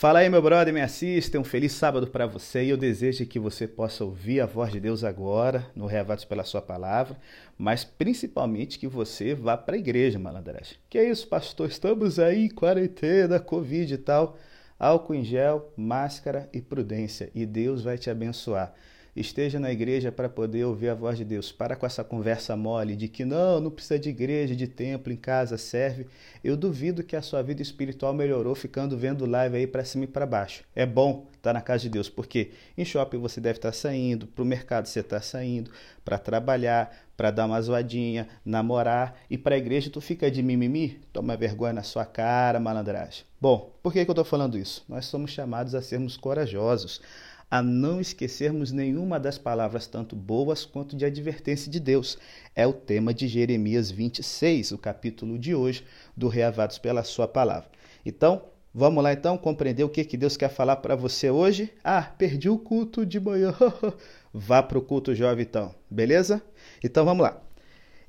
Fala 0.00 0.20
aí, 0.20 0.30
meu 0.30 0.40
brother, 0.40 0.72
me 0.72 0.80
assiste. 0.80 1.36
Um 1.36 1.44
feliz 1.44 1.72
sábado 1.72 2.06
para 2.06 2.26
você 2.26 2.64
e 2.64 2.70
eu 2.70 2.76
desejo 2.78 3.26
que 3.26 3.38
você 3.38 3.68
possa 3.68 4.02
ouvir 4.02 4.40
a 4.40 4.46
voz 4.46 4.72
de 4.72 4.80
Deus 4.80 5.04
agora, 5.04 5.70
no 5.76 5.84
Reavados 5.84 6.24
pela 6.24 6.42
Sua 6.42 6.62
Palavra, 6.62 7.18
mas 7.58 7.84
principalmente 7.84 8.78
que 8.78 8.88
você 8.88 9.34
vá 9.34 9.58
para 9.58 9.74
a 9.74 9.78
igreja, 9.78 10.18
malandragem. 10.18 10.78
Que 10.88 10.96
é 10.96 11.10
isso, 11.10 11.28
pastor? 11.28 11.68
Estamos 11.68 12.18
aí 12.18 12.46
em 12.46 12.48
quarentena, 12.48 13.38
Covid 13.38 13.92
e 13.92 13.98
tal. 13.98 14.38
Álcool 14.78 15.16
em 15.16 15.22
gel, 15.22 15.70
máscara 15.76 16.48
e 16.50 16.62
prudência, 16.62 17.30
e 17.34 17.44
Deus 17.44 17.82
vai 17.82 17.98
te 17.98 18.08
abençoar 18.08 18.72
esteja 19.14 19.58
na 19.58 19.70
igreja 19.70 20.12
para 20.12 20.28
poder 20.28 20.64
ouvir 20.64 20.88
a 20.88 20.94
voz 20.94 21.18
de 21.18 21.24
Deus. 21.24 21.50
Para 21.52 21.76
com 21.76 21.86
essa 21.86 22.04
conversa 22.04 22.56
mole 22.56 22.96
de 22.96 23.08
que 23.08 23.24
não, 23.24 23.60
não 23.60 23.70
precisa 23.70 23.98
de 23.98 24.08
igreja, 24.08 24.54
de 24.54 24.66
templo, 24.66 25.12
em 25.12 25.16
casa 25.16 25.58
serve. 25.58 26.06
Eu 26.42 26.56
duvido 26.56 27.02
que 27.02 27.16
a 27.16 27.22
sua 27.22 27.42
vida 27.42 27.62
espiritual 27.62 28.14
melhorou 28.14 28.54
ficando 28.54 28.96
vendo 28.96 29.26
live 29.26 29.56
aí 29.56 29.66
para 29.66 29.84
cima 29.84 30.04
e 30.04 30.08
para 30.08 30.26
baixo. 30.26 30.64
É 30.74 30.86
bom 30.86 31.26
estar 31.40 31.52
na 31.52 31.60
casa 31.60 31.82
de 31.82 31.88
Deus, 31.88 32.08
porque 32.08 32.50
em 32.76 32.84
shopping 32.84 33.18
você 33.18 33.40
deve 33.40 33.58
estar 33.58 33.72
saindo, 33.72 34.26
para 34.26 34.42
o 34.42 34.46
mercado 34.46 34.86
você 34.86 35.00
está 35.00 35.20
saindo, 35.20 35.70
para 36.04 36.18
trabalhar, 36.18 36.94
para 37.16 37.30
dar 37.30 37.46
uma 37.46 37.60
zoadinha, 37.60 38.28
namorar, 38.44 39.18
e 39.28 39.36
para 39.36 39.54
a 39.54 39.58
igreja 39.58 39.90
tu 39.90 40.00
fica 40.00 40.30
de 40.30 40.42
mimimi? 40.42 41.00
Toma 41.12 41.36
vergonha 41.36 41.72
na 41.72 41.82
sua 41.82 42.04
cara, 42.04 42.60
malandragem. 42.60 43.24
Bom, 43.40 43.72
por 43.82 43.92
que, 43.92 44.04
que 44.04 44.10
eu 44.10 44.12
estou 44.12 44.24
falando 44.24 44.58
isso? 44.58 44.84
Nós 44.88 45.06
somos 45.06 45.30
chamados 45.30 45.74
a 45.74 45.80
sermos 45.80 46.16
corajosos 46.16 47.00
a 47.50 47.60
não 47.60 48.00
esquecermos 48.00 48.70
nenhuma 48.70 49.18
das 49.18 49.36
palavras, 49.36 49.86
tanto 49.88 50.14
boas 50.14 50.64
quanto 50.64 50.94
de 50.94 51.04
advertência 51.04 51.70
de 51.70 51.80
Deus. 51.80 52.16
É 52.54 52.66
o 52.66 52.72
tema 52.72 53.12
de 53.12 53.26
Jeremias 53.26 53.90
26, 53.90 54.70
o 54.70 54.78
capítulo 54.78 55.36
de 55.36 55.54
hoje, 55.54 55.84
do 56.16 56.28
Reavados 56.28 56.78
pela 56.78 57.02
Sua 57.02 57.26
Palavra. 57.26 57.68
Então, 58.06 58.44
vamos 58.72 59.02
lá 59.02 59.12
então 59.12 59.36
compreender 59.36 59.82
o 59.82 59.88
que, 59.88 60.04
que 60.04 60.16
Deus 60.16 60.36
quer 60.36 60.48
falar 60.48 60.76
para 60.76 60.94
você 60.94 61.28
hoje? 61.28 61.72
Ah, 61.82 62.02
perdi 62.02 62.48
o 62.48 62.58
culto 62.58 63.04
de 63.04 63.18
manhã. 63.18 63.52
Vá 64.32 64.62
para 64.62 64.78
o 64.78 64.82
culto 64.82 65.12
jovem 65.12 65.42
então, 65.42 65.74
beleza? 65.90 66.40
Então 66.84 67.04
vamos 67.04 67.24
lá. 67.24 67.42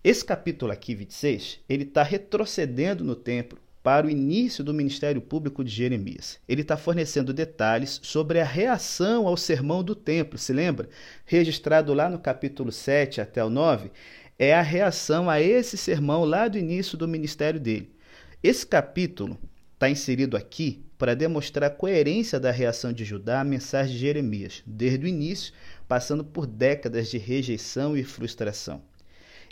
Esse 0.04 0.24
capítulo 0.24 0.72
aqui, 0.72 0.94
26, 0.94 1.60
ele 1.68 1.84
está 1.84 2.04
retrocedendo 2.04 3.04
no 3.04 3.16
tempo 3.16 3.58
para 3.84 4.06
o 4.06 4.10
início 4.10 4.64
do 4.64 4.74
ministério 4.74 5.22
público 5.22 5.64
de 5.64 5.72
Jeremias. 5.72 6.40
Ele 6.48 6.62
está 6.62 6.78
fornecendo 6.78 7.34
detalhes 7.34 8.00
sobre 8.04 8.40
a 8.40 8.46
reação 8.46 9.28
ao 9.28 9.36
sermão 9.36 9.84
do 9.84 9.96
templo, 9.96 10.38
se 10.38 10.54
lembra? 10.54 10.88
Registrado 11.26 11.94
lá 11.94 12.10
no 12.10 12.20
capítulo 12.20 12.72
7 12.72 13.22
até 13.22 13.44
o 13.44 13.50
9, 13.50 13.92
é 14.38 14.54
a 14.54 14.62
reação 14.62 15.30
a 15.30 15.42
esse 15.42 15.78
sermão 15.78 16.24
lá 16.24 16.48
do 16.48 16.58
início 16.58 16.98
do 16.98 17.08
ministério 17.08 17.60
dele. 17.60 17.92
Esse 18.44 18.66
capítulo 18.66 19.38
está 19.74 19.90
inserido 19.90 20.38
aqui 20.38 20.84
para 20.98 21.16
demonstrar 21.16 21.72
a 21.72 21.74
coerência 21.74 22.40
da 22.40 22.52
reação 22.52 22.94
de 22.94 23.04
Judá 23.04 23.42
à 23.42 23.44
mensagem 23.44 23.94
de 23.94 24.00
Jeremias, 24.00 24.62
desde 24.66 25.06
o 25.06 25.08
início, 25.08 25.54
passando 25.88 26.24
por 26.24 26.46
décadas 26.46 27.10
de 27.10 27.18
rejeição 27.18 27.98
e 27.98 28.04
frustração. 28.04 28.84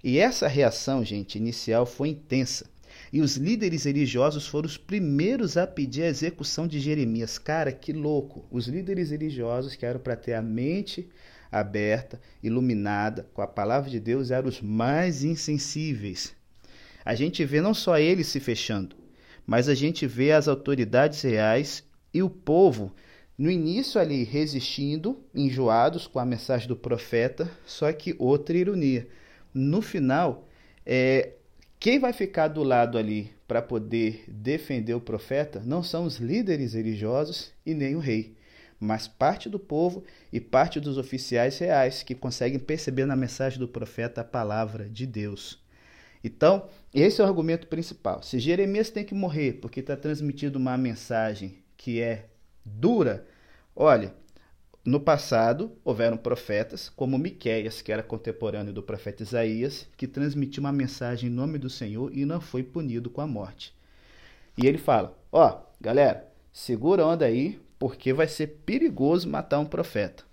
E 0.04 0.20
essa 0.20 0.48
reação, 0.48 1.04
gente, 1.04 1.38
inicial 1.38 1.86
foi 1.86 2.10
intensa 2.10 2.66
e 3.12 3.22
os 3.22 3.36
líderes 3.36 3.86
religiosos 3.86 4.48
foram 4.48 4.68
os 4.68 4.78
primeiros 4.78 5.58
a 5.58 5.66
pedir 5.66 6.04
a 6.04 6.08
execução 6.08 6.68
de 6.68 6.80
Jeremias. 6.80 7.38
Cara, 7.38 7.72
que 7.72 7.92
louco! 7.92 8.46
Os 8.52 8.68
líderes 8.68 9.12
religiosos 9.12 9.76
que 9.76 9.86
eram 9.86 10.00
para 10.00 10.16
ter 10.16 10.34
a 10.34 10.42
mente 10.42 11.10
aberta, 11.52 12.22
iluminada 12.44 13.28
com 13.34 13.42
a 13.42 13.48
palavra 13.48 13.90
de 13.90 14.00
Deus, 14.00 14.30
eram 14.32 14.48
os 14.48 14.62
mais 14.62 15.24
insensíveis. 15.24 16.36
A 17.04 17.16
gente 17.16 17.44
vê 17.44 17.60
não 17.62 17.74
só 17.74 17.98
eles 17.98 18.28
se 18.28 18.40
fechando, 18.40 18.96
mas 19.46 19.68
a 19.68 19.74
gente 19.74 20.06
vê 20.06 20.32
as 20.32 20.48
autoridades 20.48 21.22
reais 21.24 21.84
e 22.14 22.22
o 22.22 22.30
povo 22.30 22.94
no 23.40 23.50
início 23.50 24.02
ali 24.02 24.26
resistindo, 24.26 25.18
enjoados 25.34 26.06
com 26.06 26.20
a 26.20 26.26
mensagem 26.26 26.68
do 26.68 26.76
profeta, 26.76 27.50
só 27.66 27.92
que 27.94 28.14
outra 28.20 28.58
ironia. 28.58 29.08
No 29.54 29.82
final, 29.82 30.50
é, 30.86 31.36
quem 31.80 31.98
vai 31.98 32.12
ficar 32.12 32.50
do 32.50 32.62
lado 32.62 32.98
ali 32.98 33.32
para 33.48 33.62
poder 33.62 34.26
defender 34.28 34.94
o 34.94 35.00
profeta 35.00 35.62
não 35.66 35.82
são 35.82 36.04
os 36.04 36.18
líderes 36.18 36.74
religiosos 36.74 37.54
e 37.66 37.74
nem 37.74 37.96
o 37.96 38.00
rei, 38.00 38.36
mas 38.78 39.08
parte 39.08 39.48
do 39.48 39.58
povo 39.58 40.04
e 40.32 40.42
parte 40.42 40.78
dos 40.80 40.98
oficiais 40.98 41.58
reais 41.58 42.04
que 42.04 42.14
conseguem 42.14 42.60
perceber 42.60 43.06
na 43.06 43.16
mensagem 43.16 43.58
do 43.58 43.68
profeta 43.68 44.22
a 44.22 44.26
palavra 44.26 44.90
de 44.90 45.06
Deus. 45.06 45.64
Então, 46.22 46.68
esse 46.94 47.22
é 47.22 47.24
o 47.24 47.28
argumento 47.28 47.68
principal. 47.68 48.22
Se 48.24 48.40
Jeremias 48.40 48.90
tem 48.90 49.06
que 49.06 49.16
morrer 49.16 49.54
porque 49.54 49.80
está 49.80 49.96
transmitindo 49.96 50.60
uma 50.60 50.78
mensagem 50.78 51.60
que 51.78 52.02
é 52.02 52.26
dura, 52.66 53.26
olha, 53.74 54.14
no 54.90 55.00
passado, 55.00 55.72
houveram 55.86 56.18
profetas, 56.18 56.90
como 56.90 57.16
Miqueias, 57.16 57.80
que 57.80 57.92
era 57.92 58.02
contemporâneo 58.02 58.74
do 58.74 58.82
profeta 58.82 59.22
Isaías, 59.22 59.88
que 59.96 60.08
transmitiu 60.08 60.62
uma 60.62 60.72
mensagem 60.72 61.30
em 61.30 61.34
nome 61.34 61.60
do 61.60 61.70
Senhor 61.70 62.12
e 62.12 62.26
não 62.26 62.42
foi 62.42 62.64
punido 62.64 63.08
com 63.08 63.22
a 63.22 63.28
morte. 63.28 63.72
E 64.58 64.66
ele 64.66 64.80
fala: 64.80 65.16
Ó, 65.32 65.48
oh, 65.48 65.62
galera, 65.80 66.28
segura 66.52 67.06
onda 67.06 67.26
aí, 67.26 67.62
porque 67.78 68.12
vai 68.12 68.28
ser 68.28 68.48
perigoso 68.66 69.30
matar 69.30 69.60
um 69.60 69.66
profeta. 69.66 70.24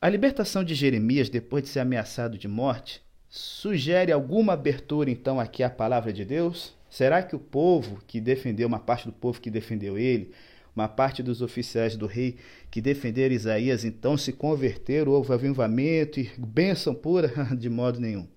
A 0.00 0.08
libertação 0.08 0.64
de 0.64 0.74
Jeremias, 0.74 1.28
depois 1.28 1.64
de 1.64 1.68
ser 1.68 1.80
ameaçado 1.80 2.38
de 2.38 2.48
morte, 2.48 3.02
sugere 3.28 4.12
alguma 4.12 4.54
abertura 4.54 5.10
então 5.10 5.38
aqui 5.38 5.62
à 5.62 5.68
palavra 5.68 6.10
de 6.10 6.24
Deus? 6.24 6.74
Será 6.88 7.22
que 7.22 7.36
o 7.36 7.38
povo 7.38 8.00
que 8.06 8.18
defendeu, 8.18 8.66
uma 8.66 8.78
parte 8.78 9.04
do 9.04 9.12
povo 9.12 9.42
que 9.42 9.50
defendeu 9.50 9.98
ele, 9.98 10.32
uma 10.76 10.86
parte 10.86 11.22
dos 11.22 11.40
oficiais 11.40 11.96
do 11.96 12.06
rei 12.06 12.36
que 12.70 12.82
defenderam 12.82 13.34
Isaías 13.34 13.82
então 13.82 14.16
se 14.18 14.30
converteram, 14.30 15.12
houve 15.12 15.32
avivamento 15.32 16.20
e 16.20 16.30
bênção 16.36 16.94
pura? 16.94 17.32
De 17.56 17.70
modo 17.70 17.98
nenhum. 17.98 18.28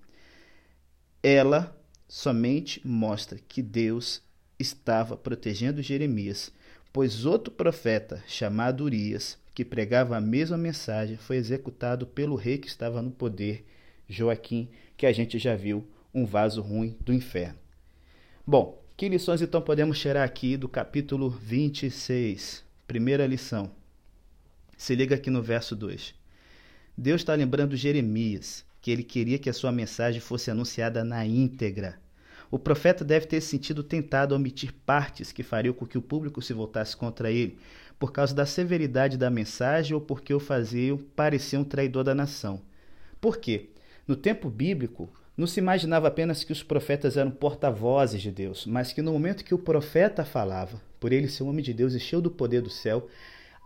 Ela 1.22 1.76
somente 2.08 2.80
mostra 2.82 3.38
que 3.46 3.60
Deus 3.60 4.22
estava 4.58 5.16
protegendo 5.16 5.82
Jeremias, 5.82 6.50
pois 6.92 7.26
outro 7.26 7.52
profeta 7.52 8.24
chamado 8.26 8.84
Urias, 8.84 9.38
que 9.54 9.64
pregava 9.64 10.16
a 10.16 10.20
mesma 10.20 10.56
mensagem, 10.56 11.18
foi 11.18 11.36
executado 11.36 12.06
pelo 12.06 12.36
rei 12.36 12.56
que 12.56 12.68
estava 12.68 13.02
no 13.02 13.10
poder, 13.10 13.66
Joaquim, 14.08 14.70
que 14.96 15.04
a 15.04 15.12
gente 15.12 15.38
já 15.38 15.54
viu, 15.54 15.86
um 16.12 16.24
vaso 16.24 16.62
ruim 16.62 16.96
do 17.00 17.12
inferno. 17.12 17.58
Bom, 18.46 18.79
que 19.00 19.08
lições 19.08 19.40
então 19.40 19.62
podemos 19.62 19.98
tirar 19.98 20.24
aqui 20.24 20.58
do 20.58 20.68
capítulo 20.68 21.30
26? 21.30 22.62
Primeira 22.86 23.26
lição. 23.26 23.70
Se 24.76 24.94
liga 24.94 25.14
aqui 25.14 25.30
no 25.30 25.42
verso 25.42 25.74
2. 25.74 26.14
Deus 26.98 27.22
está 27.22 27.32
lembrando 27.32 27.78
Jeremias 27.78 28.62
que 28.78 28.90
ele 28.90 29.02
queria 29.02 29.38
que 29.38 29.48
a 29.48 29.54
sua 29.54 29.72
mensagem 29.72 30.20
fosse 30.20 30.50
anunciada 30.50 31.02
na 31.02 31.24
íntegra. 31.24 31.98
O 32.50 32.58
profeta 32.58 33.02
deve 33.02 33.24
ter 33.24 33.40
se 33.40 33.48
sentido 33.48 33.82
tentado 33.82 34.34
a 34.34 34.36
omitir 34.36 34.74
partes 34.84 35.32
que 35.32 35.42
fariam 35.42 35.72
com 35.72 35.86
que 35.86 35.96
o 35.96 36.02
público 36.02 36.42
se 36.42 36.52
voltasse 36.52 36.94
contra 36.94 37.30
ele, 37.30 37.58
por 37.98 38.12
causa 38.12 38.34
da 38.34 38.44
severidade 38.44 39.16
da 39.16 39.30
mensagem 39.30 39.94
ou 39.94 40.00
porque 40.02 40.34
o 40.34 40.38
faziam 40.38 40.98
parecer 40.98 41.56
um 41.56 41.64
traidor 41.64 42.04
da 42.04 42.14
nação. 42.14 42.60
Por 43.18 43.38
quê? 43.38 43.70
No 44.06 44.14
tempo 44.14 44.50
bíblico, 44.50 45.10
não 45.40 45.46
se 45.46 45.58
imaginava 45.58 46.06
apenas 46.06 46.44
que 46.44 46.52
os 46.52 46.62
profetas 46.62 47.16
eram 47.16 47.30
porta-vozes 47.30 48.20
de 48.20 48.30
Deus, 48.30 48.66
mas 48.66 48.92
que 48.92 49.00
no 49.00 49.12
momento 49.12 49.42
que 49.42 49.54
o 49.54 49.58
profeta 49.58 50.22
falava, 50.22 50.80
por 51.00 51.14
ele 51.14 51.28
ser 51.28 51.42
um 51.42 51.48
homem 51.48 51.64
de 51.64 51.72
Deus 51.72 51.94
e 51.94 51.98
cheio 51.98 52.20
do 52.20 52.30
poder 52.30 52.60
do 52.60 52.68
céu, 52.68 53.08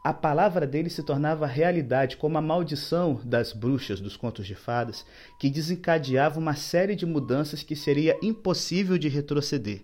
a 0.05 0.13
palavra 0.13 0.69
dele 0.69 0.89
se 0.89 1.03
tornava 1.03 1.47
realidade, 1.47 2.17
como 2.17 2.39
a 2.39 2.41
maldição 2.41 3.21
das 3.25 3.53
bruxas 3.53 4.01
dos 4.01 4.17
contos 4.17 4.47
de 4.47 4.55
fadas, 4.55 5.05
que 5.41 5.51
desencadeava 5.51 6.39
uma 6.39 6.55
série 6.55 6.95
de 6.95 7.05
mudanças 7.05 7.65
que 7.65 7.75
seria 7.75 8.17
impossível 8.23 8.97
de 8.97 9.09
retroceder. 9.09 9.83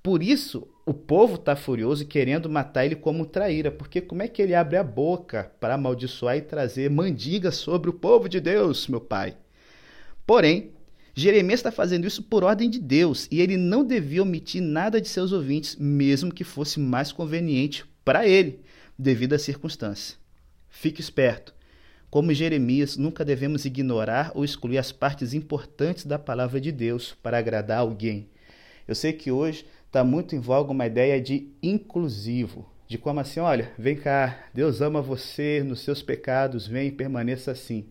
Por 0.00 0.22
isso, 0.22 0.68
o 0.86 0.94
povo 0.94 1.34
está 1.34 1.56
furioso 1.56 2.06
querendo 2.06 2.48
matar 2.48 2.84
ele 2.84 2.94
como 2.94 3.26
traíra, 3.26 3.70
porque 3.70 4.00
como 4.00 4.22
é 4.22 4.28
que 4.28 4.42
ele 4.42 4.54
abre 4.54 4.76
a 4.76 4.84
boca 4.84 5.50
para 5.58 5.74
amaldiçoar 5.74 6.36
e 6.36 6.42
trazer 6.42 6.88
mandigas 6.88 7.56
sobre 7.56 7.90
o 7.90 7.94
povo 7.94 8.28
de 8.28 8.40
Deus, 8.40 8.86
meu 8.86 9.00
pai? 9.00 9.36
Porém, 10.24 10.70
Jeremias 11.14 11.60
está 11.60 11.70
fazendo 11.70 12.06
isso 12.06 12.22
por 12.22 12.42
ordem 12.42 12.70
de 12.70 12.78
Deus 12.78 13.28
e 13.30 13.40
ele 13.40 13.56
não 13.56 13.84
devia 13.84 14.22
omitir 14.22 14.62
nada 14.62 15.00
de 15.00 15.08
seus 15.08 15.30
ouvintes, 15.30 15.76
mesmo 15.76 16.32
que 16.32 16.42
fosse 16.42 16.80
mais 16.80 17.12
conveniente 17.12 17.84
para 18.02 18.26
ele, 18.26 18.60
devido 18.98 19.34
à 19.34 19.38
circunstância. 19.38 20.16
Fique 20.70 21.00
esperto. 21.02 21.54
Como 22.10 22.32
Jeremias, 22.32 22.96
nunca 22.96 23.24
devemos 23.24 23.64
ignorar 23.64 24.32
ou 24.34 24.44
excluir 24.44 24.78
as 24.78 24.90
partes 24.90 25.34
importantes 25.34 26.06
da 26.06 26.18
palavra 26.18 26.60
de 26.60 26.72
Deus 26.72 27.14
para 27.22 27.38
agradar 27.38 27.78
alguém. 27.78 28.28
Eu 28.88 28.94
sei 28.94 29.12
que 29.12 29.30
hoje 29.30 29.66
está 29.86 30.02
muito 30.02 30.34
em 30.34 30.40
voga 30.40 30.72
uma 30.72 30.86
ideia 30.86 31.20
de 31.20 31.48
inclusivo, 31.62 32.66
de 32.88 32.96
como 32.98 33.20
assim, 33.20 33.40
olha, 33.40 33.70
vem 33.78 33.96
cá, 33.96 34.46
Deus 34.52 34.80
ama 34.80 35.00
você 35.00 35.62
nos 35.62 35.80
seus 35.80 36.02
pecados, 36.02 36.66
vem 36.66 36.88
e 36.88 36.92
permaneça 36.92 37.50
assim. 37.50 37.86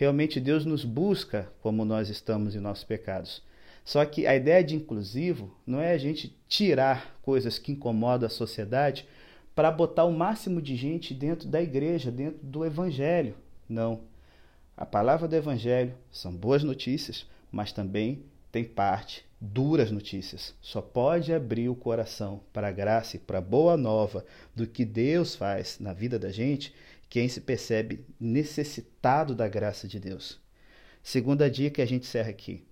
Realmente 0.00 0.40
Deus 0.40 0.64
nos 0.64 0.82
busca 0.82 1.52
como 1.60 1.84
nós 1.84 2.08
estamos 2.08 2.56
em 2.56 2.58
nossos 2.58 2.84
pecados. 2.84 3.42
Só 3.84 4.02
que 4.02 4.26
a 4.26 4.34
ideia 4.34 4.64
de 4.64 4.74
inclusivo 4.74 5.54
não 5.66 5.78
é 5.78 5.92
a 5.92 5.98
gente 5.98 6.34
tirar 6.48 7.18
coisas 7.20 7.58
que 7.58 7.72
incomodam 7.72 8.26
a 8.26 8.30
sociedade 8.30 9.06
para 9.54 9.70
botar 9.70 10.06
o 10.06 10.12
máximo 10.12 10.62
de 10.62 10.74
gente 10.74 11.12
dentro 11.12 11.46
da 11.46 11.60
igreja, 11.60 12.10
dentro 12.10 12.40
do 12.42 12.64
evangelho. 12.64 13.34
Não. 13.68 14.00
A 14.74 14.86
palavra 14.86 15.28
do 15.28 15.36
evangelho 15.36 15.92
são 16.10 16.34
boas 16.34 16.64
notícias, 16.64 17.26
mas 17.52 17.70
também 17.70 18.22
tem 18.50 18.64
parte 18.64 19.28
duras 19.38 19.90
notícias. 19.90 20.54
Só 20.62 20.80
pode 20.80 21.30
abrir 21.30 21.68
o 21.68 21.74
coração 21.74 22.40
para 22.54 22.68
a 22.68 22.72
graça 22.72 23.16
e 23.16 23.18
para 23.18 23.36
a 23.36 23.42
boa 23.42 23.76
nova 23.76 24.24
do 24.54 24.66
que 24.66 24.86
Deus 24.86 25.34
faz 25.34 25.78
na 25.78 25.92
vida 25.92 26.18
da 26.18 26.32
gente 26.32 26.74
quem 27.10 27.28
se 27.28 27.40
percebe 27.40 28.06
necessitado 28.20 29.34
da 29.34 29.48
graça 29.48 29.88
de 29.88 29.98
Deus. 29.98 30.40
Segunda 31.02 31.50
dica 31.50 31.74
que 31.74 31.82
a 31.82 31.86
gente 31.86 32.04
encerra 32.04 32.30
aqui. 32.30 32.64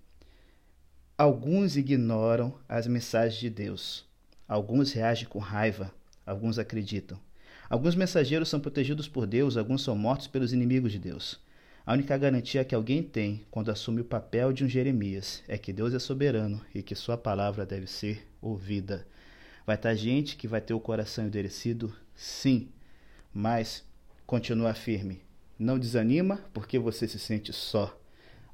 Alguns 1.19 1.77
ignoram 1.77 2.55
as 2.69 2.87
mensagens 2.87 3.41
de 3.41 3.51
Deus. 3.51 4.07
Alguns 4.47 4.93
reagem 4.93 5.29
com 5.29 5.41
raiva, 5.41 5.93
alguns 6.25 6.57
acreditam. 6.57 7.19
Alguns 7.69 7.97
mensageiros 7.97 8.49
são 8.49 8.61
protegidos 8.61 9.09
por 9.09 9.27
Deus, 9.27 9.57
alguns 9.57 9.83
são 9.83 9.97
mortos 9.97 10.29
pelos 10.29 10.53
inimigos 10.53 10.93
de 10.93 11.01
Deus. 11.01 11.41
A 11.85 11.93
única 11.95 12.17
garantia 12.17 12.65
que 12.65 12.75
alguém 12.75 13.03
tem 13.03 13.45
quando 13.51 13.71
assume 13.71 14.03
o 14.03 14.05
papel 14.05 14.53
de 14.53 14.63
um 14.63 14.69
Jeremias 14.69 15.43
é 15.49 15.59
que 15.59 15.73
Deus 15.73 15.93
é 15.93 15.99
soberano 15.99 16.65
e 16.73 16.83
que 16.83 16.95
sua 16.95 17.19
palavra 17.19 17.67
deve 17.67 17.89
ser 17.89 18.25
ouvida. 18.41 19.05
Vai 19.67 19.75
estar 19.75 19.95
gente 19.97 20.37
que 20.37 20.47
vai 20.47 20.61
ter 20.61 20.75
o 20.75 20.81
coração 20.81 21.27
endurecido? 21.27 21.93
Sim, 22.15 22.69
mas 23.35 23.88
continua 24.29 24.75
firme. 24.75 25.23
Não 25.59 25.79
desanima 25.79 26.39
porque 26.53 26.79
você 26.79 27.09
se 27.09 27.19
sente 27.19 27.51
só. 27.51 27.99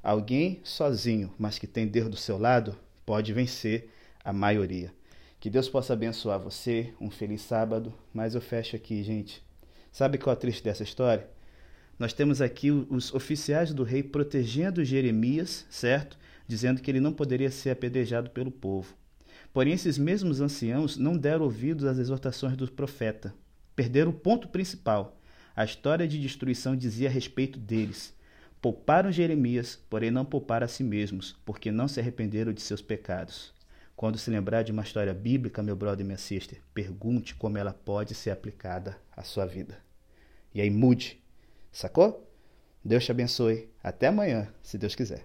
Alguém 0.01 0.61
sozinho, 0.63 1.33
mas 1.37 1.59
que 1.59 1.67
tem 1.67 1.85
Deus 1.85 2.09
do 2.09 2.15
seu 2.15 2.37
lado, 2.37 2.77
pode 3.05 3.33
vencer 3.33 3.89
a 4.23 4.31
maioria. 4.31 4.93
Que 5.37 5.49
Deus 5.49 5.67
possa 5.67 5.91
abençoar 5.91 6.39
você. 6.39 6.93
Um 6.99 7.11
feliz 7.11 7.41
sábado. 7.41 7.93
Mas 8.13 8.35
eu 8.35 8.39
fecho 8.39 8.77
aqui, 8.77 9.03
gente. 9.03 9.43
Sabe 9.91 10.17
qual 10.17 10.33
é 10.33 10.37
a 10.37 10.39
triste 10.39 10.63
dessa 10.63 10.81
história? 10.81 11.29
Nós 11.99 12.13
temos 12.13 12.41
aqui 12.41 12.71
os 12.71 13.13
oficiais 13.13 13.73
do 13.73 13.83
rei 13.83 14.01
protegendo 14.01 14.83
Jeremias, 14.83 15.65
certo? 15.69 16.17
Dizendo 16.47 16.81
que 16.81 16.89
ele 16.89 17.01
não 17.01 17.11
poderia 17.11 17.51
ser 17.51 17.71
apedrejado 17.71 18.29
pelo 18.29 18.49
povo. 18.49 18.95
Porém, 19.51 19.73
esses 19.73 19.97
mesmos 19.97 20.39
anciãos 20.39 20.95
não 20.95 21.17
deram 21.17 21.43
ouvidos 21.43 21.83
às 21.83 21.97
exortações 21.97 22.55
do 22.55 22.71
profeta. 22.71 23.35
Perderam 23.75 24.11
o 24.11 24.13
ponto 24.13 24.47
principal. 24.47 25.19
A 25.55 25.63
história 25.63 26.07
de 26.07 26.19
destruição 26.19 26.75
dizia 26.75 27.07
a 27.07 27.11
respeito 27.11 27.57
deles. 27.57 28.13
Pouparam 28.61 29.11
Jeremias, 29.11 29.79
porém 29.89 30.11
não 30.11 30.25
pouparam 30.25 30.65
a 30.65 30.67
si 30.67 30.83
mesmos, 30.83 31.35
porque 31.45 31.71
não 31.71 31.87
se 31.87 31.99
arrependeram 31.99 32.51
de 32.51 32.61
seus 32.61 32.81
pecados. 32.81 33.53
Quando 33.95 34.17
se 34.17 34.29
lembrar 34.29 34.63
de 34.63 34.71
uma 34.71 34.83
história 34.83 35.13
bíblica, 35.13 35.63
meu 35.63 35.75
brother 35.75 36.03
e 36.03 36.07
minha 36.07 36.17
sister, 36.17 36.59
pergunte 36.73 37.35
como 37.35 37.57
ela 37.57 37.73
pode 37.73 38.13
ser 38.13 38.31
aplicada 38.31 38.97
à 39.15 39.23
sua 39.23 39.45
vida. 39.45 39.77
E 40.53 40.59
aí 40.59 40.69
mude 40.69 41.23
Sacou? 41.75 42.25
Deus 42.81 43.03
te 43.03 43.11
abençoe. 43.11 43.69
Até 43.83 44.07
amanhã, 44.07 44.47
se 44.63 44.77
Deus 44.77 44.95
quiser. 44.95 45.23